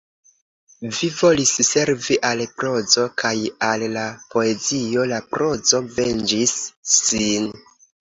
[0.99, 3.35] Vi volis servi al la prozo kaj
[3.69, 6.61] al la poezio; la prozo venĝis
[6.99, 7.51] sin.